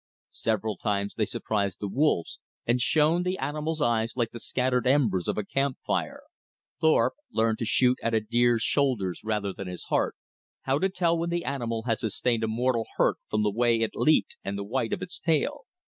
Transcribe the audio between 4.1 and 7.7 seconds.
like the scattered embers of a camp fire. Thorpe learned to